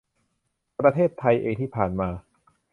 [0.79, 2.09] ประเทศไทยเองที่ผ่านมา